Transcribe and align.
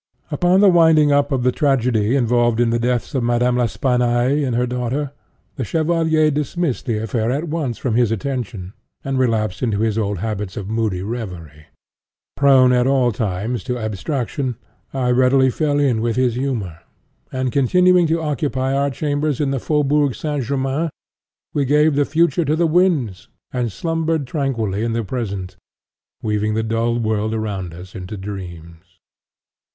Upon 0.31 0.61
the 0.61 0.67
winding 0.69 1.11
up 1.11 1.31
of 1.31 1.43
the 1.43 1.51
tragedy 1.51 2.15
involved 2.15 2.59
in 2.59 2.71
the 2.71 2.79
deaths 2.79 3.13
of 3.13 3.21
Madame 3.21 3.59
L'Espanaye 3.59 4.43
and 4.43 4.55
her 4.55 4.65
daughter, 4.65 5.11
the 5.57 5.63
Chevalier 5.63 6.31
dismissed 6.31 6.87
the 6.87 6.97
affair 6.97 7.29
at 7.29 7.49
once 7.49 7.77
from 7.77 7.93
his 7.93 8.11
attention, 8.11 8.73
and 9.03 9.19
relapsed 9.19 9.61
into 9.61 9.81
his 9.81 9.99
old 9.99 10.17
habits 10.17 10.57
of 10.57 10.67
moody 10.67 11.03
reverie. 11.03 11.67
Prone, 12.35 12.71
at 12.73 12.87
all 12.87 13.11
times, 13.11 13.63
to 13.65 13.77
abstraction, 13.77 14.55
I 14.91 15.11
readily 15.11 15.51
fell 15.51 15.77
in 15.77 16.01
with 16.01 16.15
his 16.15 16.33
humor; 16.33 16.79
and, 17.31 17.51
continuing 17.51 18.07
to 18.07 18.21
occupy 18.23 18.73
our 18.75 18.89
chambers 18.89 19.39
in 19.39 19.51
the 19.51 19.59
Faubourg 19.59 20.15
Saint 20.15 20.43
Germain, 20.45 20.89
we 21.53 21.63
gave 21.63 21.93
the 21.93 22.05
Future 22.05 22.43
to 22.43 22.55
the 22.55 22.65
winds, 22.65 23.27
and 23.53 23.71
slumbered 23.71 24.25
tranquilly 24.25 24.83
in 24.83 24.93
the 24.93 25.03
Present, 25.03 25.57
weaving 26.23 26.55
the 26.55 26.63
dull 26.63 26.97
world 26.97 27.35
around 27.35 27.71
us 27.75 27.93
into 27.93 28.17
dreams. 28.17 28.97